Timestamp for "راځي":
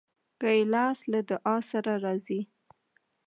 2.03-2.41